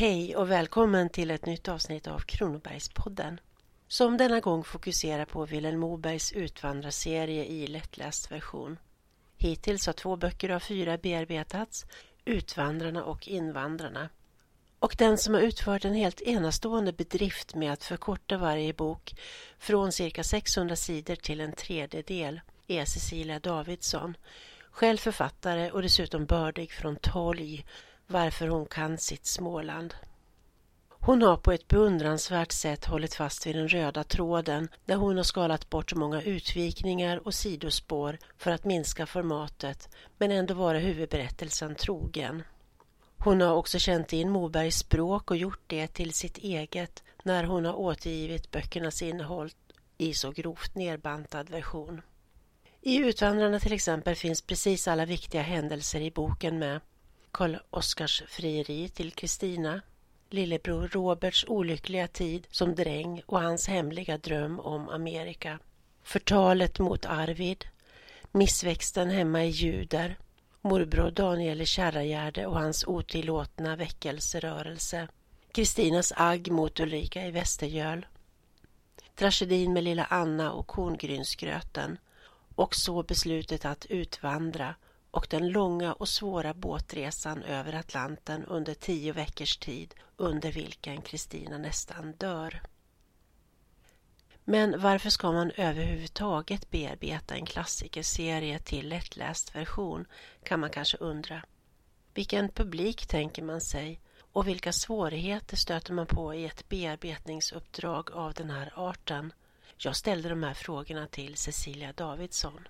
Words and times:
Hej 0.00 0.36
och 0.36 0.50
välkommen 0.50 1.08
till 1.08 1.30
ett 1.30 1.46
nytt 1.46 1.68
avsnitt 1.68 2.06
av 2.06 2.18
Kronobergspodden 2.18 3.40
som 3.88 4.16
denna 4.16 4.40
gång 4.40 4.64
fokuserar 4.64 5.24
på 5.24 5.46
Vilhelm 5.46 5.80
Mobergs 5.80 6.32
utvandrarserie 6.32 7.44
i 7.44 7.66
lättläst 7.66 8.32
version. 8.32 8.78
Hittills 9.36 9.86
har 9.86 9.92
två 9.92 10.16
böcker 10.16 10.48
av 10.48 10.60
fyra 10.60 10.98
bearbetats, 10.98 11.86
Utvandrarna 12.24 13.04
och 13.04 13.28
Invandrarna. 13.28 14.08
Och 14.78 14.94
den 14.98 15.18
som 15.18 15.34
har 15.34 15.40
utfört 15.40 15.84
en 15.84 15.94
helt 15.94 16.20
enastående 16.20 16.92
bedrift 16.92 17.54
med 17.54 17.72
att 17.72 17.84
förkorta 17.84 18.38
varje 18.38 18.72
bok 18.72 19.14
från 19.58 19.92
cirka 19.92 20.24
600 20.24 20.76
sidor 20.76 21.14
till 21.16 21.40
en 21.40 21.52
tredjedel 21.52 22.40
är 22.66 22.84
Cecilia 22.84 23.38
Davidsson, 23.38 24.16
själv 24.70 24.96
författare 24.96 25.70
och 25.70 25.82
dessutom 25.82 26.26
bördig 26.26 26.72
från 26.72 26.96
tolg 26.96 27.64
varför 28.10 28.48
hon 28.48 28.66
kan 28.66 28.98
sitt 28.98 29.26
Småland. 29.26 29.94
Hon 30.88 31.22
har 31.22 31.36
på 31.36 31.52
ett 31.52 31.68
beundransvärt 31.68 32.52
sätt 32.52 32.84
hållit 32.84 33.14
fast 33.14 33.46
vid 33.46 33.56
den 33.56 33.68
röda 33.68 34.04
tråden 34.04 34.68
där 34.84 34.96
hon 34.96 35.16
har 35.16 35.24
skalat 35.24 35.70
bort 35.70 35.94
många 35.94 36.22
utvikningar 36.22 37.26
och 37.26 37.34
sidospår 37.34 38.18
för 38.38 38.50
att 38.50 38.64
minska 38.64 39.06
formatet 39.06 39.88
men 40.18 40.30
ändå 40.30 40.54
vara 40.54 40.78
huvudberättelsen 40.78 41.74
trogen. 41.74 42.42
Hon 43.18 43.40
har 43.40 43.54
också 43.54 43.78
känt 43.78 44.12
in 44.12 44.30
Mobergs 44.30 44.78
språk 44.78 45.30
och 45.30 45.36
gjort 45.36 45.62
det 45.66 45.86
till 45.86 46.12
sitt 46.12 46.38
eget 46.38 47.02
när 47.22 47.44
hon 47.44 47.64
har 47.64 47.74
återgivit 47.74 48.50
böckernas 48.50 49.02
innehåll 49.02 49.50
i 49.98 50.14
så 50.14 50.30
grovt 50.30 50.74
nerbantad 50.74 51.50
version. 51.50 52.02
I 52.80 52.96
Utvandrarna 52.96 53.60
till 53.60 53.72
exempel 53.72 54.14
finns 54.14 54.42
precis 54.42 54.88
alla 54.88 55.04
viktiga 55.04 55.42
händelser 55.42 56.00
i 56.00 56.10
boken 56.10 56.58
med 56.58 56.80
Karl 57.32 57.56
Oskars 57.70 58.22
frieri 58.28 58.88
till 58.88 59.12
Kristina, 59.12 59.80
lillebror 60.30 60.88
Roberts 60.88 61.44
olyckliga 61.48 62.08
tid 62.08 62.46
som 62.50 62.74
dräng 62.74 63.22
och 63.26 63.40
hans 63.40 63.68
hemliga 63.68 64.18
dröm 64.18 64.60
om 64.60 64.88
Amerika, 64.88 65.58
förtalet 66.02 66.78
mot 66.78 67.06
Arvid, 67.06 67.64
missväxten 68.32 69.10
hemma 69.10 69.44
i 69.44 69.48
Juder, 69.48 70.18
morbror 70.60 71.10
Daniel 71.10 71.60
i 71.60 71.66
Kärragärde 71.66 72.46
och 72.46 72.58
hans 72.60 72.84
otillåtna 72.86 73.76
väckelserörelse, 73.76 75.08
Kristinas 75.52 76.12
agg 76.16 76.50
mot 76.50 76.80
Ulrika 76.80 77.26
i 77.26 77.30
Västergöl, 77.30 78.06
tragedin 79.14 79.72
med 79.72 79.84
lilla 79.84 80.04
Anna 80.04 80.52
och 80.52 80.66
korngrynsgröten 80.66 81.98
och 82.54 82.74
så 82.74 83.02
beslutet 83.02 83.64
att 83.64 83.86
utvandra 83.86 84.74
och 85.10 85.26
den 85.30 85.48
långa 85.48 85.92
och 85.92 86.08
svåra 86.08 86.54
båtresan 86.54 87.42
över 87.42 87.72
Atlanten 87.72 88.44
under 88.44 88.74
tio 88.74 89.12
veckors 89.12 89.56
tid 89.56 89.94
under 90.16 90.52
vilken 90.52 91.02
Kristina 91.02 91.58
nästan 91.58 92.12
dör. 92.12 92.62
Men 94.44 94.80
varför 94.80 95.10
ska 95.10 95.32
man 95.32 95.50
överhuvudtaget 95.50 96.70
bearbeta 96.70 97.34
en 97.34 97.46
klassikerserie 97.46 98.58
till 98.58 98.88
lättläst 98.88 99.54
version 99.54 100.06
kan 100.42 100.60
man 100.60 100.70
kanske 100.70 100.96
undra. 100.96 101.42
Vilken 102.14 102.48
publik 102.48 103.06
tänker 103.06 103.42
man 103.42 103.60
sig 103.60 104.00
och 104.32 104.48
vilka 104.48 104.72
svårigheter 104.72 105.56
stöter 105.56 105.92
man 105.92 106.06
på 106.06 106.34
i 106.34 106.44
ett 106.44 106.68
bearbetningsuppdrag 106.68 108.10
av 108.12 108.34
den 108.34 108.50
här 108.50 108.72
arten? 108.76 109.32
Jag 109.76 109.96
ställde 109.96 110.28
de 110.28 110.42
här 110.42 110.54
frågorna 110.54 111.06
till 111.06 111.36
Cecilia 111.36 111.92
Davidsson. 111.92 112.68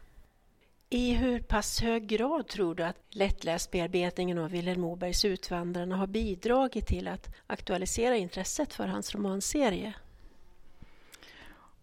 I 0.93 1.13
hur 1.13 1.41
pass 1.41 1.81
hög 1.81 2.07
grad 2.07 2.49
tror 2.49 2.75
du 2.75 2.85
att 2.85 2.97
lättläsbearbetningen 3.11 4.39
av 4.39 4.51
Vilhelm 4.51 4.81
Mobergs 4.81 5.25
Utvandrarna 5.25 5.97
har 5.97 6.07
bidragit 6.07 6.87
till 6.87 7.09
att 7.09 7.35
aktualisera 7.47 8.17
intresset 8.17 8.75
för 8.75 8.87
hans 8.87 9.15
romanserie? 9.15 9.93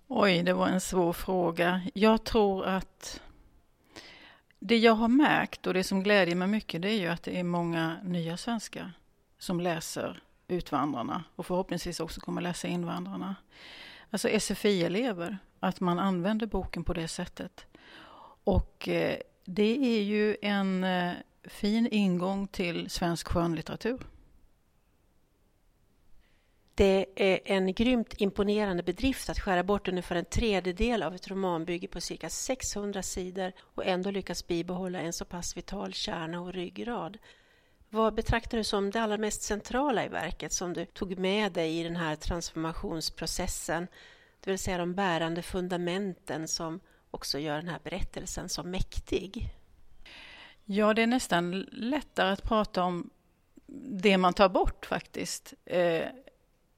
Oj, 0.08 0.44
det 0.44 0.54
var 0.54 0.68
en 0.68 0.82
svår 0.82 1.14
fråga. 1.14 1.82
Jag 1.94 2.24
tror 2.24 2.66
att 2.66 3.22
det 4.60 4.78
jag 4.78 4.94
har 4.94 5.08
märkt 5.08 5.68
och 5.68 5.74
det 5.74 5.84
som 5.84 6.04
glädjer 6.04 6.36
mig 6.36 6.48
mycket 6.48 6.82
det 6.82 6.90
är 6.90 7.00
ju 7.00 7.08
att 7.08 7.24
det 7.24 7.40
är 7.40 7.44
många 7.44 7.98
nya 8.04 8.38
svenskar 8.38 8.92
som 9.40 9.60
läser 9.60 10.22
Utvandrarna 10.48 11.24
och 11.36 11.46
förhoppningsvis 11.46 12.00
också 12.00 12.22
kommer 12.22 12.42
läsa 12.42 12.68
Invandrarna. 12.68 13.36
Alltså 14.10 14.30
SFI-elever, 14.40 15.38
att 15.60 15.80
man 15.80 16.00
använder 16.00 16.48
boken 16.48 16.84
på 16.84 16.94
det 16.94 17.08
sättet. 17.08 17.67
Och 18.48 18.88
eh, 18.88 19.18
det 19.46 19.98
är 19.98 20.02
ju 20.02 20.38
en 20.42 20.84
eh, 20.84 21.14
fin 21.44 21.88
ingång 21.92 22.48
till 22.48 22.90
svensk 22.90 23.28
skönlitteratur. 23.28 24.08
Det 26.76 27.06
är 27.16 27.40
en 27.46 27.74
grymt 27.74 28.14
imponerande 28.18 28.84
bedrift 28.84 29.30
att 29.30 29.40
skära 29.40 29.64
bort 29.64 29.88
ungefär 29.88 30.16
en 30.16 30.26
tredjedel 30.26 31.04
av 31.04 31.16
ett 31.16 31.28
romanbygge 31.28 31.88
på 31.88 32.02
cirka 32.02 32.30
600 32.30 33.04
sidor 33.04 33.52
och 33.60 33.86
ändå 33.86 34.12
lyckas 34.12 34.48
bibehålla 34.48 35.00
en 35.00 35.14
så 35.14 35.26
pass 35.26 35.58
vital 35.58 35.94
kärna 35.94 36.42
och 36.42 36.54
ryggrad. 36.54 37.18
Vad 37.90 38.14
betraktar 38.14 38.58
du 38.58 38.64
som 38.64 38.92
det 38.92 39.02
allra 39.02 39.18
mest 39.18 39.42
centrala 39.42 40.06
i 40.06 40.08
verket 40.08 40.54
som 40.54 40.74
du 40.74 40.86
tog 40.86 41.18
med 41.18 41.52
dig 41.52 41.80
i 41.80 41.84
den 41.84 41.96
här 41.96 42.16
transformationsprocessen? 42.16 43.88
Det 44.40 44.52
vill 44.52 44.60
säga 44.60 44.78
de 44.78 44.94
bärande 44.94 45.42
fundamenten 45.42 46.48
som 46.48 46.80
också 47.18 47.40
gör 47.40 47.56
den 47.56 47.68
här 47.68 47.80
berättelsen 47.84 48.50
så 48.50 48.64
mäktig? 48.64 49.50
Ja, 50.66 50.94
det 50.94 51.02
är 51.02 51.08
nästan 51.08 51.62
lättare 51.72 52.32
att 52.32 52.44
prata 52.44 52.84
om 52.84 53.10
det 54.02 54.18
man 54.18 54.34
tar 54.34 54.50
bort 54.50 54.86
faktiskt. 54.86 55.54
Eh, 55.66 56.06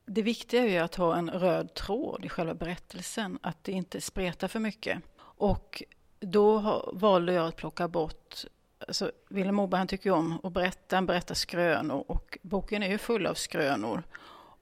det 0.06 0.22
viktiga 0.22 0.64
är 0.64 0.68
ju 0.68 0.78
att 0.78 0.96
ha 0.96 1.18
en 1.18 1.30
röd 1.30 1.74
tråd 1.74 2.26
i 2.26 2.30
själva 2.30 2.54
berättelsen, 2.54 3.40
att 3.42 3.64
det 3.64 3.72
inte 3.72 4.02
spretar 4.02 4.48
för 4.48 4.60
mycket. 4.60 5.02
Och 5.20 5.84
då 6.20 6.60
valde 6.94 7.34
jag 7.34 7.48
att 7.48 7.56
plocka 7.56 7.88
bort 7.88 8.46
Alltså, 8.88 9.12
Vilhelm 9.30 9.56
Moberg 9.56 9.78
han 9.78 9.88
tycker 9.88 10.12
om 10.12 10.40
att 10.44 10.54
berätta, 10.54 10.96
han 10.96 11.06
berättar 11.06 11.36
skrönor 11.36 12.04
och 12.08 12.38
boken 12.42 12.84
är 12.84 12.90
ju 12.90 12.98
full 12.98 13.26
av 13.26 13.34
skrönor. 13.34 14.04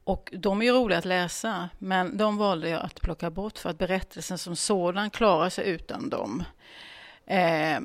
Och 0.08 0.34
de 0.34 0.62
är 0.62 0.66
ju 0.66 0.72
roliga 0.72 0.98
att 0.98 1.06
läsa, 1.06 1.70
men 1.78 2.18
de 2.18 2.38
valde 2.38 2.70
jag 2.70 2.86
att 2.86 3.02
plocka 3.02 3.30
bort 3.30 3.58
för 3.58 3.70
att 3.70 3.78
berättelsen 3.78 4.38
som 4.38 4.56
sådan 4.56 5.10
klarar 5.10 5.50
sig 5.50 5.70
utan 5.70 6.10
dem. 6.10 6.44
Eh, 7.26 7.80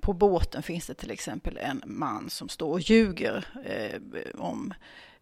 på 0.00 0.12
båten 0.12 0.62
finns 0.62 0.86
det 0.86 0.94
till 0.94 1.10
exempel 1.10 1.56
en 1.56 1.82
man 1.86 2.30
som 2.30 2.48
står 2.48 2.70
och 2.72 2.80
ljuger 2.80 3.44
eh, 3.64 4.40
om 4.40 4.74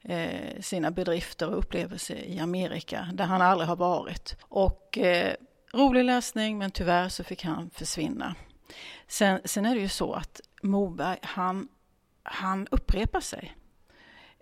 eh, 0.02 0.60
sina 0.60 0.90
bedrifter 0.90 1.48
och 1.48 1.58
upplevelser 1.58 2.16
i 2.16 2.38
Amerika, 2.38 3.08
där 3.14 3.24
han 3.24 3.42
aldrig 3.42 3.68
har 3.68 3.76
varit. 3.76 4.36
Och 4.42 4.98
eh, 4.98 5.34
rolig 5.72 6.04
läsning, 6.04 6.58
men 6.58 6.70
tyvärr 6.70 7.08
så 7.08 7.24
fick 7.24 7.44
han 7.44 7.70
försvinna. 7.70 8.34
Sen, 9.08 9.40
sen 9.44 9.66
är 9.66 9.74
det 9.74 9.80
ju 9.80 9.88
så 9.88 10.12
att 10.12 10.40
Moberg, 10.62 11.18
han, 11.22 11.68
han 12.22 12.68
upprepar 12.70 13.20
sig. 13.20 13.56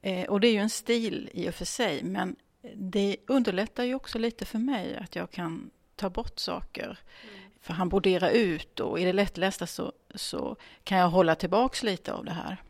Eh, 0.04 0.24
och 0.24 0.40
det 0.40 0.48
är 0.48 0.52
ju 0.52 0.58
en 0.58 0.70
stil 0.70 1.30
i 1.32 1.50
och 1.50 1.54
för 1.54 1.64
sig, 1.64 2.02
men 2.02 2.36
det 2.74 3.16
underlättar 3.26 3.84
ju 3.84 3.94
också 3.94 4.18
lite 4.18 4.44
för 4.44 4.58
mig 4.58 4.96
att 4.96 5.16
jag 5.16 5.30
kan 5.30 5.70
ta 5.96 6.10
bort 6.10 6.38
saker. 6.38 6.98
Mm. 7.22 7.40
För 7.60 7.74
han 7.74 7.88
broderar 7.88 8.30
ut 8.30 8.80
och 8.80 9.00
i 9.00 9.04
det 9.04 9.12
lättlästa 9.12 9.66
så, 9.66 9.92
så 10.14 10.56
kan 10.84 10.98
jag 10.98 11.08
hålla 11.08 11.34
tillbaks 11.34 11.82
lite 11.82 12.12
av 12.12 12.24
det 12.24 12.32
här. 12.32 12.62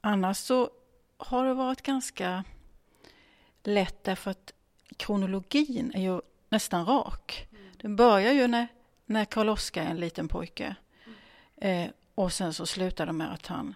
Annars 0.00 0.36
så 0.36 0.70
har 1.16 1.44
det 1.44 1.54
varit 1.54 1.82
ganska 1.82 2.44
lätt 3.62 4.04
därför 4.04 4.30
att 4.30 4.52
kronologin 4.96 5.92
är 5.94 6.02
ju 6.02 6.20
nästan 6.48 6.86
rak. 6.86 7.48
Mm. 7.50 7.72
Den 7.76 7.96
börjar 7.96 8.32
ju 8.32 8.46
när, 8.46 8.68
när 9.06 9.24
Karl 9.24 9.48
Oskar 9.48 9.82
är 9.82 9.90
en 9.90 10.00
liten 10.00 10.28
pojke. 10.28 10.74
Mm. 11.04 11.86
Eh, 11.86 11.90
och 12.14 12.32
sen 12.32 12.54
så 12.54 12.66
slutar 12.66 13.06
det 13.06 13.12
med 13.12 13.32
att 13.32 13.46
han 13.46 13.74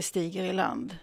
stiger 0.00 0.44
i 0.44 0.52
land 0.52 0.96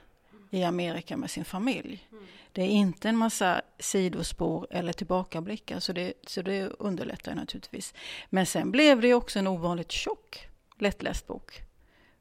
i 0.49 0.63
Amerika 0.63 1.17
med 1.17 1.31
sin 1.31 1.45
familj. 1.45 2.07
Mm. 2.11 2.25
Det 2.51 2.61
är 2.61 2.67
inte 2.67 3.09
en 3.09 3.17
massa 3.17 3.61
sidospår 3.79 4.67
eller 4.69 4.93
tillbakablickar 4.93 5.79
så 5.79 5.93
det, 5.93 6.13
så 6.27 6.41
det 6.41 6.69
underlättar 6.79 7.35
naturligtvis. 7.35 7.93
Men 8.29 8.45
sen 8.45 8.71
blev 8.71 9.01
det 9.01 9.13
också 9.13 9.39
en 9.39 9.47
ovanligt 9.47 9.91
tjock 9.91 10.47
lättläst 10.77 11.27
bok 11.27 11.61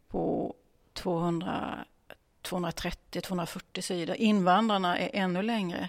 på 0.08 0.54
230-240 0.94 3.80
sidor. 3.80 4.16
Invandrarna 4.16 4.98
är 4.98 5.10
ännu 5.12 5.42
längre. 5.42 5.88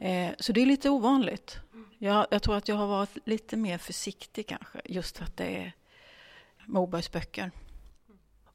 Mm. 0.00 0.30
Eh, 0.30 0.34
så 0.38 0.52
det 0.52 0.62
är 0.62 0.66
lite 0.66 0.90
ovanligt. 0.90 1.58
Mm. 1.72 1.88
Jag, 1.98 2.26
jag, 2.30 2.42
tror 2.42 2.56
att 2.56 2.68
jag 2.68 2.76
har 2.76 2.86
varit 2.86 3.18
lite 3.24 3.56
mer 3.56 3.78
försiktig 3.78 4.46
kanske, 4.46 4.80
just 4.84 5.18
för 5.18 5.24
att 5.24 5.36
det 5.36 5.56
är 5.56 5.72
Mobergs 6.66 7.12
böcker 7.12 7.50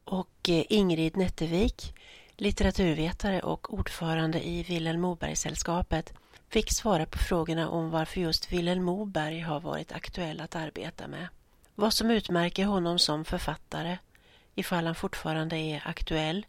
och 0.07 0.49
eh, 0.49 0.63
Ingrid 0.69 1.17
Nättervik, 1.17 1.93
litteraturvetare 2.37 3.39
och 3.41 3.73
ordförande 3.73 4.47
i 4.47 4.63
Vilhelm 4.63 5.01
Moberg-sällskapet, 5.01 6.13
fick 6.49 6.71
svara 6.71 7.05
på 7.05 7.17
frågorna 7.17 7.69
om 7.69 7.89
varför 7.89 8.21
just 8.21 8.51
Vilhelm 8.51 8.83
Moberg 8.83 9.39
har 9.39 9.59
varit 9.59 9.91
aktuell 9.91 10.41
att 10.41 10.55
arbeta 10.55 11.07
med. 11.07 11.27
Vad 11.75 11.93
som 11.93 12.11
utmärker 12.11 12.65
honom 12.65 12.99
som 12.99 13.25
författare, 13.25 13.97
ifall 14.55 14.85
han 14.85 14.95
fortfarande 14.95 15.57
är 15.57 15.83
aktuell 15.85 16.45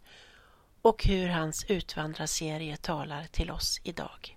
och 0.83 1.05
hur 1.05 1.29
hans 1.29 1.65
utvandrarserie 1.69 2.77
talar 2.77 3.25
till 3.25 3.51
oss 3.51 3.81
idag. 3.85 4.37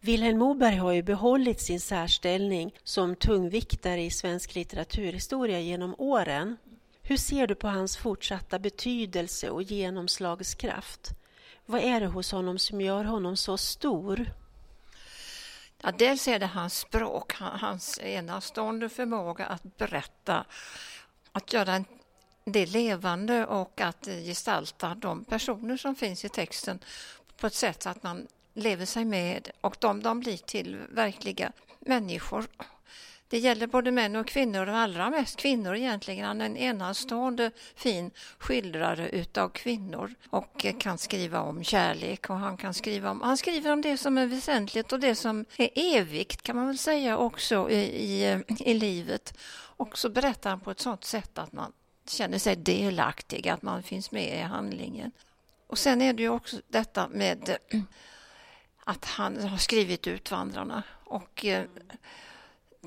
Vilhelm 0.00 0.38
Moberg 0.38 0.76
har 0.76 0.92
ju 0.92 1.02
behållit 1.02 1.60
sin 1.60 1.80
särställning 1.80 2.74
som 2.84 3.16
tungviktare 3.16 4.02
i 4.02 4.10
svensk 4.10 4.54
litteraturhistoria 4.54 5.60
genom 5.60 5.94
åren. 5.98 6.56
Hur 7.04 7.16
ser 7.16 7.46
du 7.46 7.54
på 7.54 7.68
hans 7.68 7.96
fortsatta 7.96 8.58
betydelse 8.58 9.50
och 9.50 9.62
genomslagskraft? 9.62 11.10
Vad 11.66 11.80
är 11.80 12.00
det 12.00 12.06
hos 12.06 12.32
honom 12.32 12.58
som 12.58 12.80
gör 12.80 13.04
honom 13.04 13.36
så 13.36 13.56
stor? 13.56 14.32
Ja, 15.82 15.92
dels 15.92 16.28
är 16.28 16.38
det 16.38 16.46
hans 16.46 16.78
språk, 16.78 17.32
hans 17.38 17.98
enastående 18.02 18.88
förmåga 18.88 19.46
att 19.46 19.76
berätta, 19.76 20.44
att 21.32 21.52
göra 21.52 21.84
det 22.44 22.66
levande 22.66 23.46
och 23.46 23.80
att 23.80 24.06
gestalta 24.06 24.94
de 24.94 25.24
personer 25.24 25.76
som 25.76 25.94
finns 25.94 26.24
i 26.24 26.28
texten 26.28 26.78
på 27.36 27.46
ett 27.46 27.54
sätt 27.54 27.82
så 27.82 27.88
att 27.88 28.02
man 28.02 28.26
lever 28.54 28.86
sig 28.86 29.04
med 29.04 29.50
och 29.60 29.76
de, 29.80 30.02
de 30.02 30.20
blir 30.20 30.36
till 30.36 30.76
verkliga 30.90 31.52
människor. 31.80 32.46
Det 33.32 33.38
gäller 33.38 33.66
både 33.66 33.90
män 33.90 34.16
och 34.16 34.26
kvinnor, 34.26 34.66
och 34.68 34.76
allra 34.76 35.10
mest 35.10 35.36
kvinnor 35.36 35.76
egentligen. 35.76 36.26
Han 36.26 36.40
är 36.40 36.46
en 36.46 36.56
enastående 36.56 37.50
fin 37.74 38.10
skildrare 38.38 39.08
utav 39.08 39.48
kvinnor 39.48 40.14
och 40.30 40.66
kan 40.78 40.98
skriva 40.98 41.40
om 41.40 41.64
kärlek 41.64 42.30
och 42.30 42.36
han 42.36 42.56
kan 42.56 42.74
skriva 42.74 43.10
om, 43.10 43.20
han 43.20 43.36
skriver 43.36 43.72
om 43.72 43.80
det 43.80 43.96
som 43.96 44.18
är 44.18 44.26
väsentligt 44.26 44.92
och 44.92 45.00
det 45.00 45.14
som 45.14 45.44
är 45.56 45.70
evigt 45.74 46.42
kan 46.42 46.56
man 46.56 46.66
väl 46.66 46.78
säga 46.78 47.18
också 47.18 47.70
i, 47.70 47.80
i, 47.80 48.44
i 48.58 48.74
livet. 48.74 49.38
Och 49.76 49.98
så 49.98 50.08
berättar 50.08 50.50
han 50.50 50.60
på 50.60 50.70
ett 50.70 50.80
sådant 50.80 51.04
sätt 51.04 51.38
att 51.38 51.52
man 51.52 51.72
känner 52.08 52.38
sig 52.38 52.56
delaktig, 52.56 53.48
att 53.48 53.62
man 53.62 53.82
finns 53.82 54.10
med 54.10 54.38
i 54.38 54.42
handlingen. 54.42 55.12
Och 55.66 55.78
sen 55.78 56.02
är 56.02 56.12
det 56.12 56.22
ju 56.22 56.28
också 56.28 56.56
detta 56.68 57.08
med 57.08 57.56
att 58.84 59.04
han 59.04 59.48
har 59.48 59.58
skrivit 59.58 60.06
Utvandrarna 60.06 60.82
och 61.04 61.44
eh, 61.44 61.64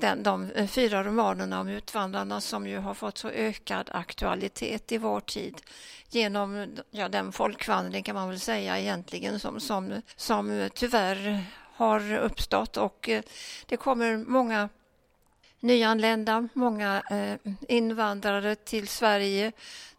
den, 0.00 0.22
de 0.22 0.50
fyra 0.68 1.04
romanerna 1.04 1.60
om 1.60 1.68
Utvandrarna 1.68 2.40
som 2.40 2.66
ju 2.66 2.78
har 2.78 2.94
fått 2.94 3.18
så 3.18 3.28
ökad 3.28 3.90
aktualitet 3.92 4.92
i 4.92 4.98
vår 4.98 5.20
tid 5.20 5.62
genom 6.10 6.76
ja, 6.90 7.08
den 7.08 7.32
folkvandring 7.32 8.02
kan 8.02 8.14
man 8.14 8.28
väl 8.28 8.40
säga 8.40 8.78
egentligen 8.78 9.40
som, 9.40 9.60
som, 9.60 10.02
som 10.16 10.68
tyvärr 10.74 11.44
har 11.74 12.16
uppstått 12.16 12.76
och 12.76 13.08
eh, 13.08 13.22
det 13.66 13.76
kommer 13.76 14.16
många 14.16 14.68
nyanlända, 15.60 16.48
många 16.52 17.02
eh, 17.10 17.52
invandrare 17.68 18.54
till 18.54 18.88
Sverige. 18.88 19.52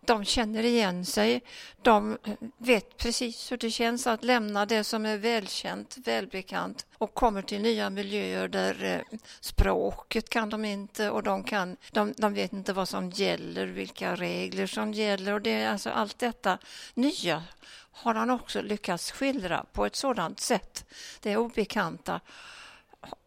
De 0.08 0.26
känner 0.26 0.64
igen 0.64 1.06
sig. 1.06 1.42
De 1.82 2.18
vet 2.58 2.98
precis 2.98 3.52
hur 3.52 3.58
det 3.58 3.72
känns 3.72 4.08
att 4.08 4.24
lämna 4.24 4.66
det 4.66 4.84
som 4.84 5.06
är 5.06 5.18
välkänt, 5.18 5.98
välbekant 5.98 6.86
och 6.98 7.14
kommer 7.14 7.42
till 7.42 7.62
nya 7.62 7.90
miljöer 7.90 8.48
där 8.48 8.84
eh, 8.84 9.20
språket 9.40 10.30
kan 10.30 10.50
de 10.50 10.66
inte 10.66 11.10
och 11.10 11.24
de, 11.24 11.44
kan, 11.44 11.78
de, 11.92 12.14
de 12.18 12.34
vet 12.34 12.54
inte 12.54 12.74
vad 12.74 12.90
som 12.90 13.10
gäller, 13.10 13.68
vilka 13.68 14.16
regler 14.16 14.68
som 14.68 14.94
gäller 14.94 15.34
och 15.34 15.42
det 15.42 15.52
är 15.52 15.70
alltså 15.70 15.90
allt 15.90 16.20
detta 16.20 16.58
nya 16.94 17.44
har 17.92 18.16
han 18.16 18.30
också 18.30 18.62
lyckats 18.62 19.12
skildra 19.12 19.66
på 19.72 19.86
ett 19.86 19.96
sådant 19.96 20.40
sätt, 20.40 20.86
det 21.22 21.38
obekanta 21.38 22.22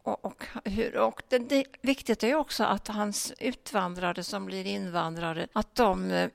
och, 0.03 0.25
och, 0.25 0.45
hur, 0.65 0.97
och 0.97 1.23
det, 1.29 1.39
det, 1.39 1.65
viktigt 1.81 2.23
är 2.23 2.35
också 2.35 2.65
att 2.65 2.89
hans 2.89 3.33
utvandrare 3.39 4.25
som 4.25 4.47
blir 4.47 4.67
invandrare, 4.67 5.49
att 5.53 5.75
de 5.75 6.11
eh, 6.11 6.31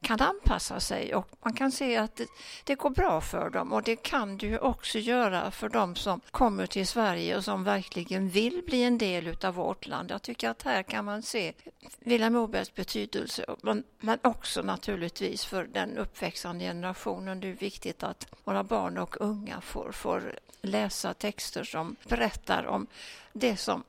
kan 0.00 0.20
anpassa 0.20 0.80
sig 0.80 1.14
och 1.14 1.28
man 1.42 1.52
kan 1.52 1.72
se 1.72 1.96
att 1.96 2.16
det, 2.16 2.26
det, 2.64 2.74
går 2.74 2.90
bra 2.90 3.20
för 3.20 3.50
dem 3.50 3.72
och 3.72 3.82
det 3.82 3.96
kan 3.96 4.36
du 4.36 4.58
också 4.58 4.98
göra 4.98 5.50
för 5.50 5.68
dem 5.68 5.96
som 5.96 6.20
kommer 6.30 6.66
till 6.66 6.86
Sverige 6.86 7.36
och 7.36 7.44
som 7.44 7.64
verkligen 7.64 8.28
vill 8.28 8.62
bli 8.66 8.82
en 8.82 8.98
del 8.98 9.36
av 9.44 9.54
vårt 9.54 9.86
land. 9.86 10.10
Jag 10.10 10.22
tycker 10.22 10.50
att 10.50 10.62
här 10.62 10.82
kan 10.82 11.04
man 11.04 11.22
se 11.22 11.52
Vilhelm 11.98 12.34
Mobergs 12.34 12.74
betydelse 12.74 13.44
men, 13.62 13.84
men 14.00 14.18
också 14.22 14.62
naturligtvis 14.62 15.44
för 15.44 15.64
den 15.64 15.98
uppväxande 15.98 16.64
generationen. 16.64 17.40
Det 17.40 17.48
är 17.48 17.52
viktigt 17.52 18.02
att 18.02 18.26
våra 18.44 18.64
barn 18.64 18.98
och 18.98 19.16
unga 19.20 19.60
får, 19.60 19.92
får 19.92 20.38
läsa 20.62 21.14
texter 21.14 21.64
som 21.64 21.96
berättar 22.08 22.66
om 22.66 22.86
det 23.32 23.56
som 23.56 23.84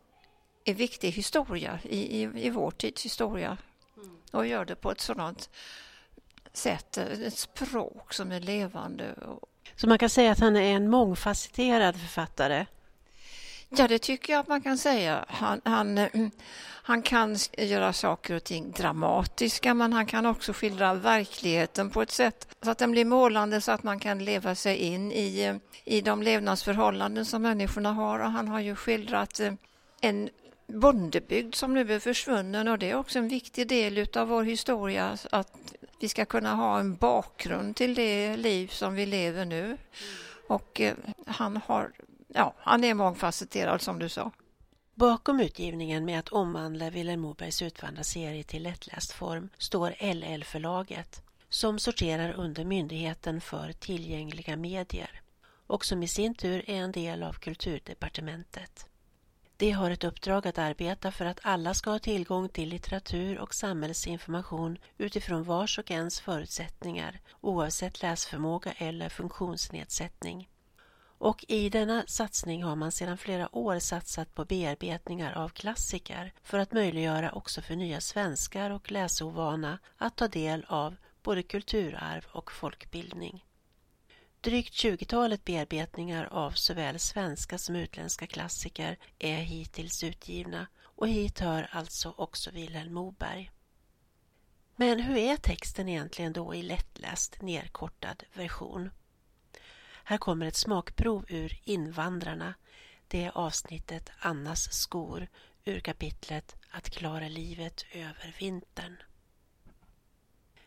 är 0.65 0.73
viktig 0.73 1.11
historia 1.11 1.79
i, 1.83 2.21
i, 2.21 2.45
i 2.45 2.49
vår 2.49 2.71
tids 2.71 3.05
historia 3.05 3.57
och 4.31 4.47
gör 4.47 4.65
det 4.65 4.75
på 4.75 4.91
ett 4.91 5.01
sådant 5.01 5.49
sätt, 6.53 6.97
ett 6.97 7.37
språk 7.37 8.13
som 8.13 8.31
är 8.31 8.39
levande. 8.39 9.15
Så 9.75 9.87
man 9.87 9.97
kan 9.97 10.09
säga 10.09 10.31
att 10.31 10.39
han 10.39 10.55
är 10.55 10.75
en 10.75 10.89
mångfacetterad 10.89 11.99
författare? 11.99 12.65
Ja, 13.77 13.87
det 13.87 13.99
tycker 13.99 14.33
jag 14.33 14.39
att 14.39 14.47
man 14.47 14.61
kan 14.61 14.77
säga. 14.77 15.25
Han, 15.27 15.61
han, 15.63 15.97
mm, 15.97 16.31
han 16.85 17.01
kan 17.01 17.37
göra 17.57 17.93
saker 17.93 18.35
och 18.35 18.43
ting 18.43 18.71
dramatiska 18.71 19.73
men 19.73 19.93
han 19.93 20.05
kan 20.05 20.25
också 20.25 20.53
skildra 20.53 20.93
verkligheten 20.93 21.89
på 21.89 22.01
ett 22.01 22.11
sätt 22.11 22.47
så 22.61 22.69
att 22.71 22.77
den 22.77 22.91
blir 22.91 23.05
målande 23.05 23.61
så 23.61 23.71
att 23.71 23.83
man 23.83 23.99
kan 23.99 24.25
leva 24.25 24.55
sig 24.55 24.77
in 24.77 25.11
i, 25.11 25.59
i 25.85 26.01
de 26.01 26.23
levnadsförhållanden 26.23 27.25
som 27.25 27.41
människorna 27.41 27.93
har. 27.93 28.19
Och 28.19 28.31
han 28.31 28.47
har 28.47 28.59
ju 28.59 28.75
skildrat 28.75 29.39
eh, 29.39 29.53
en 30.01 30.29
bondebygd 30.67 31.55
som 31.55 31.73
nu 31.73 31.93
är 31.93 31.99
försvunnen 31.99 32.67
och 32.67 32.79
det 32.79 32.89
är 32.89 32.95
också 32.95 33.19
en 33.19 33.27
viktig 33.27 33.67
del 33.67 34.07
av 34.15 34.27
vår 34.27 34.43
historia 34.43 35.17
att 35.31 35.51
vi 35.99 36.09
ska 36.09 36.25
kunna 36.25 36.55
ha 36.55 36.79
en 36.79 36.95
bakgrund 36.95 37.75
till 37.75 37.95
det 37.95 38.37
liv 38.37 38.67
som 38.67 38.95
vi 38.95 39.05
lever 39.05 39.45
nu. 39.45 39.77
Och 40.47 40.81
eh, 40.81 40.93
han, 41.25 41.57
har, 41.65 41.91
ja, 42.33 42.53
han 42.57 42.83
är 42.83 42.93
mångfacetterad 42.93 43.81
som 43.81 43.99
du 43.99 44.09
sa. 44.09 44.31
Bakom 44.95 45.39
utgivningen 45.39 46.05
med 46.05 46.19
att 46.19 46.29
omvandla 46.29 46.89
Vilhelm 46.89 47.21
Mobergs 47.21 47.61
utvandrarserie 47.61 48.43
till 48.43 48.63
lättläst 48.63 49.11
form 49.11 49.49
står 49.57 50.13
LL-förlaget 50.13 51.21
som 51.49 51.79
sorterar 51.79 52.33
under 52.33 52.65
Myndigheten 52.65 53.41
för 53.41 53.71
tillgängliga 53.71 54.57
medier 54.57 55.21
och 55.67 55.85
som 55.85 56.03
i 56.03 56.07
sin 56.07 56.35
tur 56.35 56.69
är 56.69 56.75
en 56.75 56.91
del 56.91 57.23
av 57.23 57.33
Kulturdepartementet. 57.33 58.87
De 59.57 59.71
har 59.71 59.91
ett 59.91 60.03
uppdrag 60.03 60.47
att 60.47 60.57
arbeta 60.57 61.11
för 61.11 61.25
att 61.25 61.39
alla 61.43 61.73
ska 61.73 61.89
ha 61.89 61.99
tillgång 61.99 62.49
till 62.49 62.69
litteratur 62.69 63.39
och 63.39 63.53
samhällsinformation 63.53 64.77
utifrån 64.97 65.43
vars 65.43 65.79
och 65.79 65.91
ens 65.91 66.19
förutsättningar 66.19 67.19
oavsett 67.41 68.01
läsförmåga 68.01 68.71
eller 68.71 69.09
funktionsnedsättning. 69.09 70.49
Och 71.23 71.45
i 71.47 71.69
denna 71.69 72.03
satsning 72.07 72.63
har 72.63 72.75
man 72.75 72.91
sedan 72.91 73.17
flera 73.17 73.55
år 73.55 73.79
satsat 73.79 74.35
på 74.35 74.45
bearbetningar 74.45 75.33
av 75.33 75.49
klassiker 75.49 76.33
för 76.43 76.59
att 76.59 76.71
möjliggöra 76.71 77.31
också 77.31 77.61
för 77.61 77.75
nya 77.75 78.01
svenskar 78.01 78.69
och 78.69 78.91
läsovana 78.91 79.79
att 79.97 80.15
ta 80.15 80.27
del 80.27 80.65
av 80.67 80.95
både 81.21 81.43
kulturarv 81.43 82.25
och 82.31 82.51
folkbildning. 82.51 83.45
Drygt 84.41 84.73
20-talet 84.73 85.45
bearbetningar 85.45 86.25
av 86.31 86.51
såväl 86.51 86.99
svenska 86.99 87.57
som 87.57 87.75
utländska 87.75 88.27
klassiker 88.27 88.97
är 89.19 89.37
hittills 89.37 90.03
utgivna 90.03 90.67
och 90.81 91.07
hit 91.07 91.39
hör 91.39 91.69
alltså 91.71 92.13
också 92.17 92.51
Vilhelm 92.51 92.93
Moberg. 92.93 93.51
Men 94.75 94.99
hur 94.99 95.17
är 95.17 95.37
texten 95.37 95.89
egentligen 95.89 96.33
då 96.33 96.55
i 96.55 96.61
lättläst 96.61 97.41
nedkortad 97.41 98.23
version? 98.33 98.89
Här 100.03 100.17
kommer 100.17 100.45
ett 100.45 100.55
smakprov 100.55 101.25
ur 101.27 101.59
Invandrarna. 101.63 102.53
Det 103.07 103.23
är 103.23 103.37
avsnittet 103.37 104.09
Annas 104.19 104.73
skor 104.73 105.27
ur 105.65 105.79
kapitlet 105.79 106.55
Att 106.69 106.89
klara 106.89 107.27
livet 107.27 107.85
över 107.91 108.35
vintern. 108.39 108.97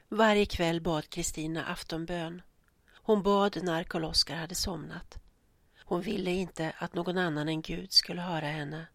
Varje 0.08 0.46
kväll 0.46 0.80
bad 0.80 1.08
Kristina 1.08 1.64
aftonbön. 1.64 2.42
Hon 2.92 3.22
bad 3.22 3.58
när 3.62 3.84
Karl-Oskar 3.84 4.36
hade 4.36 4.54
somnat. 4.54 5.18
Hon 5.84 6.00
ville 6.00 6.30
inte 6.30 6.72
att 6.78 6.94
någon 6.94 7.18
annan 7.18 7.48
än 7.48 7.62
Gud 7.62 7.92
skulle 7.92 8.20
höra 8.20 8.46
henne. 8.46 8.86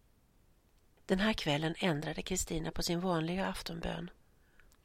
Den 1.06 1.18
här 1.18 1.32
kvällen 1.32 1.74
ändrade 1.78 2.22
Kristina 2.22 2.70
på 2.70 2.82
sin 2.82 3.00
vanliga 3.00 3.46
aftonbön. 3.46 4.10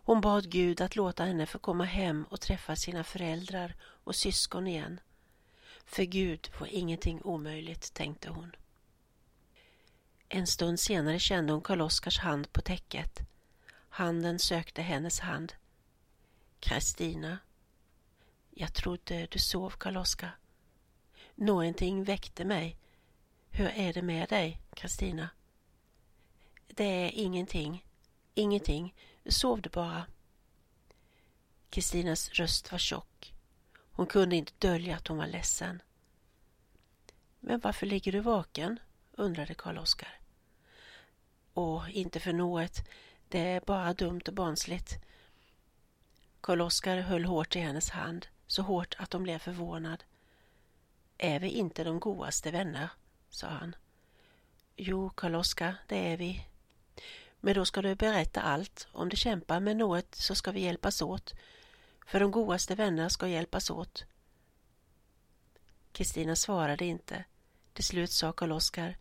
Hon 0.03 0.21
bad 0.21 0.51
Gud 0.51 0.81
att 0.81 0.95
låta 0.95 1.23
henne 1.23 1.45
få 1.45 1.59
komma 1.59 1.83
hem 1.83 2.25
och 2.29 2.41
träffa 2.41 2.75
sina 2.75 3.03
föräldrar 3.03 3.75
och 3.81 4.15
syskon 4.15 4.67
igen. 4.67 4.99
För 5.87 6.03
Gud 6.03 6.49
var 6.59 6.67
ingenting 6.67 7.21
omöjligt, 7.23 7.93
tänkte 7.93 8.29
hon. 8.29 8.55
En 10.29 10.47
stund 10.47 10.79
senare 10.79 11.19
kände 11.19 11.53
hon 11.53 11.61
Karl-Oskars 11.61 12.19
hand 12.19 12.53
på 12.53 12.61
täcket. 12.61 13.19
Handen 13.89 14.39
sökte 14.39 14.81
hennes 14.81 15.19
hand. 15.19 15.53
Kristina, 16.59 17.37
jag 18.51 18.73
trodde 18.73 19.27
du 19.31 19.39
sov, 19.39 19.69
Karl-Oskar. 19.69 20.37
Någonting 21.35 22.03
väckte 22.03 22.45
mig. 22.45 22.77
Hur 23.49 23.67
är 23.67 23.93
det 23.93 24.01
med 24.01 24.29
dig, 24.29 24.61
Kristina? 24.73 25.29
Det 26.67 26.83
är 26.83 27.11
ingenting. 27.13 27.85
Ingenting. 28.33 28.95
Sov 29.25 29.61
du 29.61 29.69
bara. 29.69 30.05
Kristinas 31.69 32.29
röst 32.29 32.71
var 32.71 32.79
tjock. 32.79 33.33
Hon 33.97 34.07
kunde 34.07 34.35
inte 34.35 34.53
dölja 34.59 34.95
att 34.95 35.07
hon 35.07 35.17
var 35.17 35.27
ledsen. 35.27 35.81
Men 37.39 37.59
varför 37.59 37.85
ligger 37.85 38.11
du 38.11 38.19
vaken? 38.19 38.79
undrade 39.11 39.53
Karl 39.53 39.77
Oskar. 39.77 40.19
Åh, 41.53 41.87
inte 41.97 42.19
för 42.19 42.33
något. 42.33 42.77
Det 43.29 43.39
är 43.39 43.61
bara 43.61 43.93
dumt 43.93 44.21
och 44.27 44.33
barnsligt. 44.33 44.97
Karl 46.41 46.61
Oskar 46.61 46.97
höll 46.97 47.25
hårt 47.25 47.55
i 47.55 47.59
hennes 47.59 47.89
hand, 47.89 48.27
så 48.47 48.61
hårt 48.61 48.95
att 48.97 49.13
hon 49.13 49.23
blev 49.23 49.39
förvånad. 49.39 50.03
Är 51.17 51.39
vi 51.39 51.49
inte 51.49 51.83
de 51.83 51.99
godaste 51.99 52.51
vänner? 52.51 52.89
sa 53.29 53.47
han. 53.47 53.75
Jo, 54.75 55.09
Karl 55.09 55.35
Oskar, 55.35 55.75
det 55.87 56.13
är 56.13 56.17
vi. 56.17 56.45
Men 57.39 57.55
då 57.55 57.65
ska 57.65 57.81
du 57.81 57.95
berätta 57.95 58.41
allt. 58.41 58.87
Om 58.91 59.09
du 59.09 59.17
kämpar 59.17 59.59
med 59.59 59.77
något 59.77 60.15
så 60.15 60.35
ska 60.35 60.51
vi 60.51 60.61
hjälpas 60.61 61.01
åt. 61.01 61.33
För 62.07 62.19
de 62.19 62.31
godaste 62.31 62.75
vänner 62.75 63.09
ska 63.09 63.27
hjälpas 63.27 63.69
åt. 63.69 64.05
Kristina 65.91 66.35
svarade 66.35 66.85
inte. 66.85 67.25
Till 67.73 67.83
slut 67.83 68.11
sa 68.11 68.31
Karl 68.31 68.51
Oskar. 68.51 68.97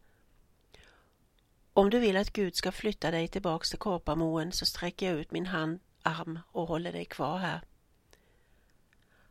Om 1.72 1.90
du 1.90 1.98
vill 1.98 2.16
att 2.16 2.32
Gud 2.32 2.56
ska 2.56 2.72
flytta 2.72 3.10
dig 3.10 3.28
tillbaks 3.28 3.70
till 3.70 3.78
Korpamoen 3.78 4.52
så 4.52 4.66
sträcker 4.66 5.06
jag 5.06 5.20
ut 5.20 5.30
min 5.30 5.46
hand, 5.46 5.80
arm 6.02 6.38
och 6.52 6.66
håller 6.66 6.92
dig 6.92 7.04
kvar 7.04 7.38
här. 7.38 7.60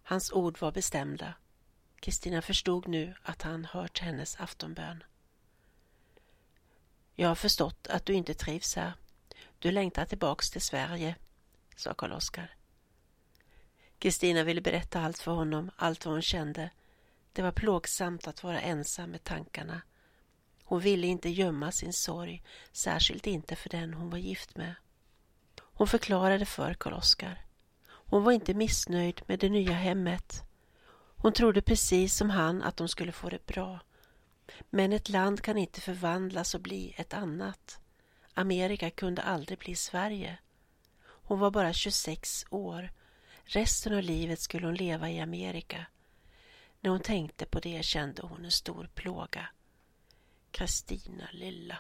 Hans 0.04 0.32
ord 0.32 0.60
var 0.60 0.72
bestämda. 0.72 1.34
Kristina 2.00 2.42
förstod 2.42 2.88
nu 2.88 3.14
att 3.24 3.42
han 3.42 3.66
hört 3.66 4.00
hennes 4.00 4.40
aftonbön. 4.40 5.04
Jag 7.16 7.28
har 7.28 7.36
förstått 7.36 7.88
att 7.88 8.06
du 8.06 8.14
inte 8.14 8.34
trivs 8.34 8.76
här. 8.76 8.94
Du 9.60 9.72
längtar 9.72 10.06
tillbaks 10.06 10.52
till 10.52 10.62
Sverige, 10.62 11.16
sa 11.76 11.94
Karl 11.94 12.12
Oskar. 12.12 12.56
Kristina 14.00 14.44
ville 14.44 14.62
berätta 14.62 15.02
allt 15.02 15.18
för 15.18 15.32
honom, 15.32 15.72
allt 15.76 16.06
vad 16.06 16.14
hon 16.14 16.22
kände. 16.22 16.70
Det 17.34 17.42
var 17.42 17.52
plågsamt 17.52 18.28
att 18.28 18.44
vara 18.44 18.62
ensam 18.62 19.12
med 19.12 19.24
tankarna. 19.24 19.82
Hon 20.64 20.80
ville 20.80 21.08
inte 21.08 21.30
gömma 21.30 21.72
sin 21.72 21.94
sorg, 21.94 22.44
särskilt 22.72 23.28
inte 23.28 23.56
för 23.56 23.70
den 23.70 23.94
hon 23.94 24.10
var 24.10 24.18
gift 24.18 24.58
med. 24.58 24.76
Hon 25.62 25.88
förklarade 25.88 26.46
för 26.46 26.74
Karl 26.74 26.94
Oskar. 26.94 27.46
Hon 27.88 28.24
var 28.24 28.32
inte 28.32 28.54
missnöjd 28.54 29.22
med 29.28 29.40
det 29.40 29.50
nya 29.50 29.74
hemmet. 29.74 30.44
Hon 31.18 31.34
trodde 31.34 31.62
precis 31.62 32.18
som 32.18 32.30
han 32.30 32.64
att 32.64 32.78
de 32.78 32.88
skulle 32.88 33.12
få 33.12 33.30
det 33.30 33.46
bra. 33.46 33.80
Men 34.70 34.94
ett 34.94 35.10
land 35.10 35.42
kan 35.42 35.58
inte 35.58 35.82
förvandlas 35.82 36.56
och 36.56 36.62
bli 36.62 36.94
ett 36.98 37.14
annat. 37.14 37.80
Amerika 38.34 38.90
kunde 38.90 39.22
aldrig 39.22 39.60
bli 39.60 39.76
Sverige. 39.76 40.38
Hon 41.02 41.40
var 41.40 41.52
bara 41.52 41.74
26 41.74 42.46
år. 42.50 42.92
Resten 43.46 43.94
av 43.94 44.02
livet 44.02 44.40
skulle 44.40 44.68
hon 44.68 44.76
leva 44.76 45.10
i 45.10 45.20
Amerika. 45.20 45.86
När 46.80 46.92
hon 46.92 47.00
tänkte 47.00 47.46
på 47.46 47.60
det 47.60 47.86
kände 47.86 48.22
hon 48.22 48.46
en 48.46 48.52
stor 48.52 48.90
plåga. 48.94 49.48
Kristina 50.52 51.28
lilla. 51.32 51.80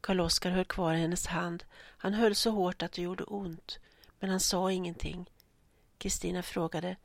Karl-Oskar 0.00 0.50
höll 0.50 0.64
kvar 0.64 0.94
hennes 0.94 1.26
hand. 1.26 1.64
Han 1.74 2.14
höll 2.14 2.34
så 2.34 2.50
hårt 2.50 2.82
att 2.82 2.92
det 2.92 3.02
gjorde 3.02 3.24
ont, 3.24 3.78
men 4.20 4.30
han 4.30 4.40
sa 4.40 4.72
ingenting. 4.72 5.30
Kristina 5.98 6.42
frågade, 6.42 6.96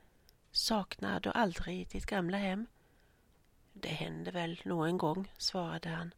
saknar 0.52 1.20
du 1.20 1.30
aldrig 1.30 1.88
ditt 1.88 2.06
gamla 2.06 2.38
hem? 2.38 2.66
Det 3.72 3.88
händer 3.88 4.32
väl 4.32 4.60
någon 4.64 4.98
gång, 4.98 5.32
svarade 5.38 5.88
han. 5.88 6.14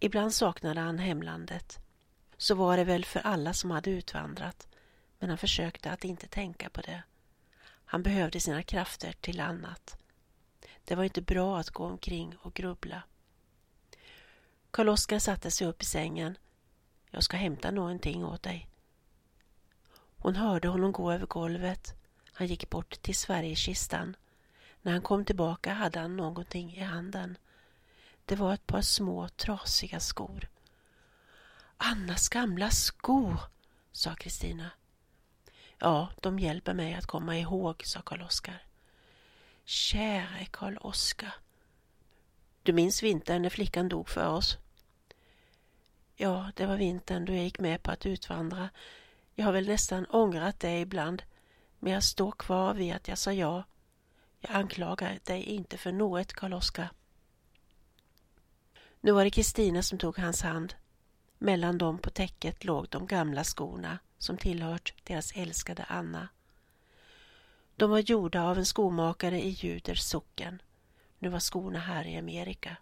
Ibland 0.00 0.34
saknade 0.34 0.80
han 0.80 0.98
hemlandet. 0.98 1.78
Så 2.36 2.54
var 2.54 2.76
det 2.76 2.84
väl 2.84 3.04
för 3.04 3.20
alla 3.20 3.52
som 3.52 3.70
hade 3.70 3.90
utvandrat, 3.90 4.67
men 5.18 5.28
han 5.28 5.38
försökte 5.38 5.90
att 5.90 6.04
inte 6.04 6.26
tänka 6.26 6.70
på 6.70 6.80
det. 6.80 7.02
Han 7.84 8.02
behövde 8.02 8.40
sina 8.40 8.62
krafter 8.62 9.12
till 9.12 9.40
annat. 9.40 9.98
Det 10.84 10.94
var 10.94 11.04
inte 11.04 11.22
bra 11.22 11.58
att 11.58 11.70
gå 11.70 11.84
omkring 11.84 12.36
och 12.42 12.54
grubbla. 12.54 13.02
Karl-Oskar 14.70 15.18
satte 15.18 15.50
sig 15.50 15.66
upp 15.66 15.82
i 15.82 15.84
sängen. 15.84 16.38
Jag 17.10 17.22
ska 17.22 17.36
hämta 17.36 17.70
någonting 17.70 18.24
åt 18.24 18.42
dig. 18.42 18.68
Hon 20.16 20.36
hörde 20.36 20.68
honom 20.68 20.92
gå 20.92 21.12
över 21.12 21.26
golvet. 21.26 21.94
Han 22.32 22.46
gick 22.46 22.70
bort 22.70 23.02
till 23.02 23.16
Sverigekistan. 23.16 24.16
När 24.82 24.92
han 24.92 25.02
kom 25.02 25.24
tillbaka 25.24 25.72
hade 25.72 25.98
han 25.98 26.16
någonting 26.16 26.74
i 26.74 26.80
handen. 26.80 27.38
Det 28.24 28.36
var 28.36 28.54
ett 28.54 28.66
par 28.66 28.82
små 28.82 29.28
trasiga 29.28 30.00
skor. 30.00 30.48
Annas 31.76 32.28
gamla 32.28 32.70
sko! 32.70 33.36
sa 33.92 34.14
Kristina. 34.14 34.70
Ja, 35.78 36.08
de 36.20 36.38
hjälper 36.38 36.74
mig 36.74 36.94
att 36.94 37.06
komma 37.06 37.38
ihåg, 37.38 37.82
sa 37.84 38.02
Karl-Oskar. 38.02 38.62
Käre 39.64 40.46
Karl-Oskar. 40.50 41.34
Du 42.62 42.72
minns 42.72 43.02
vintern 43.02 43.42
när 43.42 43.50
flickan 43.50 43.88
dog 43.88 44.08
för 44.08 44.28
oss? 44.28 44.58
Ja, 46.16 46.50
det 46.56 46.66
var 46.66 46.76
vintern 46.76 47.24
då 47.24 47.32
jag 47.32 47.44
gick 47.44 47.58
med 47.58 47.82
på 47.82 47.90
att 47.90 48.06
utvandra. 48.06 48.70
Jag 49.34 49.44
har 49.44 49.52
väl 49.52 49.66
nästan 49.66 50.06
ångrat 50.06 50.60
det 50.60 50.80
ibland, 50.80 51.22
men 51.78 51.92
jag 51.92 52.02
står 52.02 52.32
kvar 52.32 52.74
vid 52.74 52.94
att 52.94 53.08
jag 53.08 53.18
sa 53.18 53.32
ja. 53.32 53.64
Jag 54.40 54.52
anklagar 54.52 55.18
dig 55.24 55.42
inte 55.42 55.78
för 55.78 55.92
något, 55.92 56.32
Karl-Oskar. 56.32 56.90
Nu 59.00 59.12
var 59.12 59.24
det 59.24 59.30
Kristina 59.30 59.82
som 59.82 59.98
tog 59.98 60.18
hans 60.18 60.42
hand. 60.42 60.74
Mellan 61.38 61.78
dem 61.78 61.98
på 61.98 62.10
täcket 62.10 62.64
låg 62.64 62.88
de 62.88 63.06
gamla 63.06 63.44
skorna 63.44 63.98
som 64.18 64.36
tillhört 64.36 64.94
deras 65.04 65.32
älskade 65.32 65.84
Anna. 65.88 66.28
De 67.76 67.90
var 67.90 67.98
gjorda 67.98 68.42
av 68.42 68.58
en 68.58 68.66
skomakare 68.66 69.42
i 69.42 69.48
Juders 69.48 70.00
socken. 70.00 70.62
Nu 71.18 71.28
var 71.28 71.40
skorna 71.40 71.78
här 71.78 72.06
i 72.06 72.18
Amerika. 72.18 72.76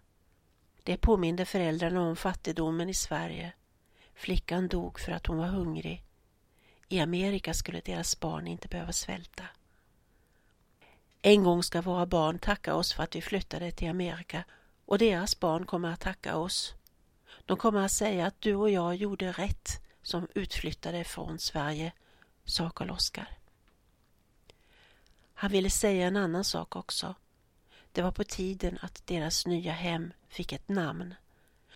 Det 0.83 0.97
påminde 0.97 1.45
föräldrarna 1.45 2.01
om 2.01 2.15
fattigdomen 2.15 2.89
i 2.89 2.93
Sverige. 2.93 3.53
Flickan 4.13 4.67
dog 4.67 4.99
för 4.99 5.11
att 5.11 5.25
hon 5.27 5.37
var 5.37 5.47
hungrig. 5.47 6.03
I 6.89 6.99
Amerika 6.99 7.53
skulle 7.53 7.79
deras 7.79 8.19
barn 8.19 8.47
inte 8.47 8.67
behöva 8.67 8.91
svälta. 8.91 9.43
En 11.21 11.43
gång 11.43 11.63
ska 11.63 11.81
våra 11.81 12.05
barn 12.05 12.39
tacka 12.39 12.75
oss 12.75 12.93
för 12.93 13.03
att 13.03 13.15
vi 13.15 13.21
flyttade 13.21 13.71
till 13.71 13.89
Amerika 13.89 14.43
och 14.85 14.97
deras 14.97 15.39
barn 15.39 15.65
kommer 15.65 15.93
att 15.93 15.99
tacka 15.99 16.37
oss. 16.37 16.73
De 17.45 17.57
kommer 17.57 17.85
att 17.85 17.91
säga 17.91 18.27
att 18.27 18.41
du 18.41 18.55
och 18.55 18.69
jag 18.69 18.95
gjorde 18.95 19.31
rätt 19.31 19.86
som 20.07 20.27
utflyttade 20.35 21.03
från 21.03 21.39
Sverige, 21.39 21.91
sa 22.45 22.69
Karl 22.69 22.89
Oskar. 22.89 23.37
Han 25.33 25.51
ville 25.51 25.69
säga 25.69 26.07
en 26.07 26.17
annan 26.17 26.43
sak 26.43 26.75
också. 26.75 27.15
Det 27.91 28.01
var 28.01 28.11
på 28.11 28.23
tiden 28.23 28.79
att 28.81 29.07
deras 29.07 29.45
nya 29.45 29.71
hem 29.71 30.13
fick 30.27 30.51
ett 30.51 30.69
namn. 30.69 31.15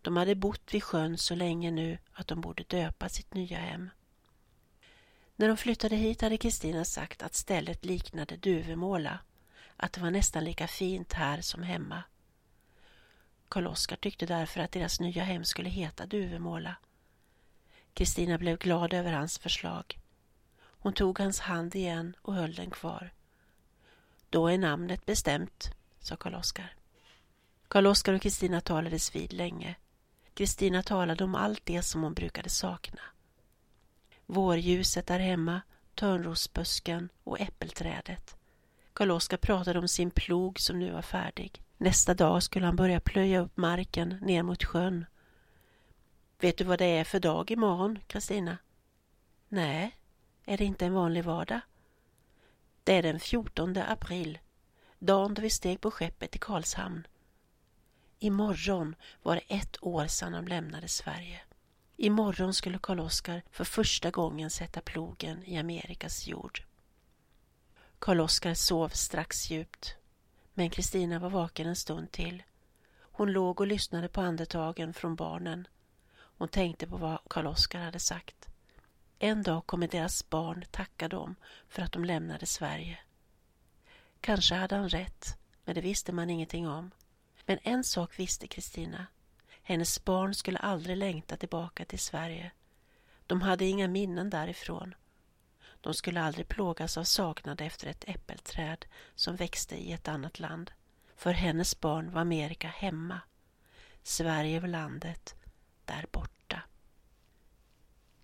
De 0.02 0.18
hade 0.18 0.36
bott 0.36 0.74
vid 0.74 0.84
sjön 0.84 1.18
så 1.18 1.36
länge 1.36 1.72
nu 1.72 1.98
att 2.14 2.28
de 2.28 2.42
borde 2.42 2.64
döpa 2.64 3.10
sitt 3.10 3.34
nya 3.34 3.58
hem. 3.58 3.90
När 5.36 5.48
de 5.48 5.58
flyttade 5.58 5.96
hit 5.96 6.22
hade 6.22 6.38
Kristina 6.38 6.86
sagt 6.86 7.22
att 7.22 7.36
stället 7.36 7.86
liknade 7.86 8.38
Duvemåla, 8.38 9.20
att 9.78 9.94
det 9.94 10.02
var 10.02 10.12
nästan 10.12 10.44
lika 10.44 10.68
fint 10.68 11.14
här 11.14 11.42
som 11.42 11.64
hemma. 11.64 12.04
Karl-Oskar 13.50 13.96
tyckte 13.96 14.26
därför 14.26 14.60
att 14.60 14.72
deras 14.72 15.00
nya 15.00 15.24
hem 15.24 15.46
skulle 15.46 15.70
heta 15.70 16.06
Duvemåla. 16.06 16.76
Kristina 17.94 18.38
blev 18.38 18.58
glad 18.58 18.94
över 18.94 19.12
hans 19.12 19.38
förslag. 19.38 20.00
Hon 20.62 20.94
tog 20.94 21.20
hans 21.20 21.40
hand 21.40 21.76
igen 21.76 22.16
och 22.22 22.34
höll 22.34 22.56
den 22.56 22.70
kvar. 22.70 23.14
Då 24.30 24.48
är 24.48 24.58
namnet 24.58 25.06
bestämt, 25.06 25.72
sa 26.00 26.16
Karl-Oskar. 26.16 26.76
Karl-Oskar 27.68 28.14
och 28.14 28.22
Kristina 28.22 28.62
talades 28.62 29.16
vid 29.16 29.34
länge. 29.34 29.76
Kristina 30.34 30.84
talade 30.84 31.24
om 31.24 31.36
allt 31.36 31.66
det 31.66 31.82
som 31.82 32.04
hon 32.04 32.14
brukade 32.14 32.50
sakna. 32.50 33.02
Vårljuset 34.26 35.08
där 35.08 35.20
hemma, 35.20 35.62
törnrosbusken 35.96 37.10
och 37.24 37.42
äppelträdet. 37.42 38.36
Karl-Oskar 38.94 39.38
pratade 39.38 39.80
om 39.80 39.88
sin 39.88 40.12
plog 40.12 40.60
som 40.60 40.80
nu 40.80 40.92
var 40.92 41.02
färdig. 41.02 41.62
Nästa 41.78 42.14
dag 42.14 42.44
skulle 42.44 42.66
han 42.66 42.76
börja 42.76 43.00
plöja 43.00 43.40
upp 43.40 43.58
marken 43.58 44.10
ner 44.10 44.44
mot 44.44 44.64
sjön. 44.64 45.06
Vet 46.42 46.58
du 46.58 46.64
vad 46.64 46.80
det 46.80 46.86
är 46.86 47.04
för 47.04 47.20
dag 47.20 47.52
imorgon, 47.52 48.00
Kristina? 48.08 48.58
Nej, 49.48 49.98
är 50.46 50.58
det 50.58 50.66
inte 50.66 50.86
en 50.86 50.94
vanlig 50.94 51.24
vardag? 51.24 51.60
Det 52.84 52.94
är 52.94 53.04
den 53.04 53.20
14 53.20 53.78
april, 53.78 54.40
dagen 55.00 55.34
då 55.34 55.42
vi 55.42 55.50
steg 55.50 55.82
på 55.82 55.92
skeppet 55.92 56.36
i 56.36 56.40
Karlshamn. 56.40 57.08
Imorgon 58.20 58.96
var 59.24 59.36
det 59.36 59.56
ett 59.56 59.84
år 59.84 60.08
sedan 60.08 60.34
han 60.34 60.46
lämnade 60.46 60.88
Sverige. 60.88 61.42
Imorgon 61.98 62.54
skulle 62.54 62.80
Karl 62.80 63.00
Oskar 63.00 63.44
för 63.52 63.64
första 63.64 64.12
gången 64.12 64.50
sätta 64.50 64.82
plogen 64.82 65.44
i 65.44 65.58
Amerikas 65.58 66.28
jord. 66.28 66.64
Karl 68.00 68.20
Oskar 68.20 68.54
sov 68.54 68.90
strax 68.90 69.52
djupt, 69.52 69.96
men 70.54 70.70
Kristina 70.70 71.20
var 71.20 71.30
vaken 71.30 71.68
en 71.68 71.76
stund 71.76 72.12
till. 72.12 72.44
Hon 73.00 73.32
låg 73.32 73.62
och 73.62 73.68
lyssnade 73.68 74.08
på 74.08 74.22
andetagen 74.22 74.94
från 74.94 75.16
barnen. 75.16 75.68
Hon 76.42 76.50
tänkte 76.50 76.88
på 76.88 76.98
vad 76.98 77.20
Karl 77.30 77.48
Oskar 77.48 77.80
hade 77.80 78.00
sagt. 78.00 78.50
En 79.20 79.44
dag 79.44 79.66
kommer 79.66 79.88
deras 79.88 80.30
barn 80.30 80.66
tacka 80.72 81.08
dem 81.08 81.36
för 81.70 81.82
att 81.82 81.92
de 81.92 82.06
lämnade 82.06 82.46
Sverige. 82.46 83.00
Kanske 84.22 84.56
hade 84.56 84.76
han 84.76 84.90
rätt, 84.90 85.38
men 85.66 85.76
det 85.76 85.82
visste 85.82 86.12
man 86.12 86.30
ingenting 86.30 86.68
om. 86.68 86.92
Men 87.46 87.60
en 87.64 87.84
sak 87.84 88.20
visste 88.20 88.48
Kristina. 88.48 89.06
Hennes 89.64 90.04
barn 90.04 90.34
skulle 90.34 90.60
aldrig 90.60 90.98
längta 90.98 91.38
tillbaka 91.38 91.86
till 91.86 92.00
Sverige. 92.00 92.52
De 93.28 93.42
hade 93.42 93.66
inga 93.66 93.88
minnen 93.88 94.30
därifrån. 94.30 94.96
De 95.82 95.94
skulle 95.94 96.22
aldrig 96.22 96.48
plågas 96.48 96.98
av 96.98 97.04
saknad 97.04 97.62
efter 97.62 97.88
ett 97.88 98.04
äppelträd 98.08 98.86
som 99.16 99.36
växte 99.36 99.76
i 99.76 99.92
ett 99.92 100.08
annat 100.08 100.40
land. 100.40 100.72
För 101.16 101.32
hennes 101.32 101.80
barn 101.80 102.12
var 102.12 102.22
Amerika 102.22 102.68
hemma. 102.68 103.20
Sverige 104.04 104.60
var 104.60 104.68
landet 104.68 105.36
där 105.86 106.06
borta. 106.12 106.62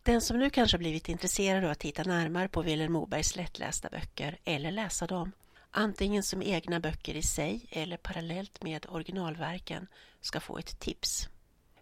Den 0.03 0.21
som 0.21 0.39
nu 0.39 0.49
kanske 0.49 0.77
blivit 0.77 1.09
intresserad 1.09 1.63
av 1.63 1.71
att 1.71 1.79
titta 1.79 2.03
närmare 2.03 2.47
på 2.47 2.61
Vilhelm 2.61 2.93
Mobergs 2.93 3.35
lättlästa 3.35 3.89
böcker 3.89 4.37
eller 4.43 4.71
läsa 4.71 5.07
dem, 5.07 5.31
antingen 5.71 6.23
som 6.23 6.41
egna 6.41 6.79
böcker 6.79 7.15
i 7.15 7.21
sig 7.21 7.65
eller 7.71 7.97
parallellt 7.97 8.63
med 8.63 8.85
originalverken, 8.89 9.87
ska 10.21 10.39
få 10.39 10.57
ett 10.57 10.79
tips. 10.79 11.29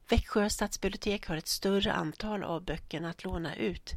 Växjö 0.09 0.49
stadsbibliotek 0.49 1.27
har 1.27 1.37
ett 1.37 1.47
större 1.47 1.93
antal 1.93 2.43
av 2.43 2.63
böckerna 2.63 3.09
att 3.09 3.23
låna 3.23 3.55
ut 3.55 3.95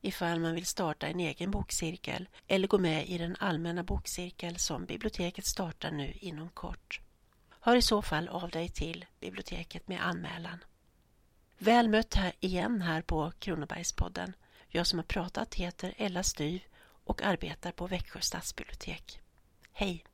ifall 0.00 0.40
man 0.40 0.54
vill 0.54 0.66
starta 0.66 1.06
en 1.06 1.20
egen 1.20 1.50
bokcirkel 1.50 2.28
eller 2.46 2.68
gå 2.68 2.78
med 2.78 3.08
i 3.08 3.18
den 3.18 3.36
allmänna 3.40 3.82
bokcirkel 3.82 4.58
som 4.58 4.86
biblioteket 4.86 5.46
startar 5.46 5.90
nu 5.90 6.12
inom 6.12 6.48
kort. 6.48 7.00
Hör 7.60 7.76
i 7.76 7.82
så 7.82 8.02
fall 8.02 8.28
av 8.28 8.50
dig 8.50 8.68
till 8.68 9.04
biblioteket 9.20 9.88
med 9.88 10.06
anmälan. 10.06 10.58
Väl 11.58 11.88
mött 11.88 12.14
här 12.14 12.32
igen 12.40 12.82
här 12.82 13.02
på 13.02 13.32
Kronobergspodden. 13.38 14.32
Jag 14.68 14.86
som 14.86 14.98
har 14.98 15.04
pratat 15.04 15.54
heter 15.54 15.94
Ella 15.96 16.22
Styv 16.22 16.62
och 17.04 17.22
arbetar 17.22 17.72
på 17.72 17.86
Växjö 17.86 18.20
stadsbibliotek. 18.20 19.20
Hej! 19.72 20.04